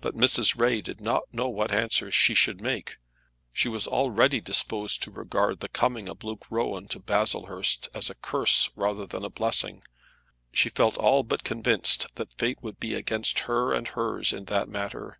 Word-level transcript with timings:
But 0.00 0.14
Mrs. 0.14 0.58
Ray 0.58 0.80
did 0.80 1.02
not 1.02 1.34
know 1.34 1.50
what 1.50 1.70
answer 1.70 2.10
she 2.10 2.34
should 2.34 2.62
make. 2.62 2.96
She 3.52 3.68
was 3.68 3.86
already 3.86 4.40
disposed 4.40 5.02
to 5.02 5.10
regard 5.10 5.60
the 5.60 5.68
coming 5.68 6.08
of 6.08 6.24
Luke 6.24 6.46
Rowan 6.48 6.88
to 6.88 6.98
Baslehurst 6.98 7.90
as 7.92 8.08
a 8.08 8.14
curse 8.14 8.70
rather 8.74 9.04
than 9.06 9.26
a 9.26 9.28
blessing. 9.28 9.82
She 10.50 10.70
felt 10.70 10.96
all 10.96 11.24
but 11.24 11.44
convinced 11.44 12.06
that 12.14 12.32
Fate 12.38 12.62
would 12.62 12.80
be 12.80 12.94
against 12.94 13.40
her 13.40 13.74
and 13.74 13.88
hers 13.88 14.32
in 14.32 14.46
that 14.46 14.66
matter. 14.66 15.18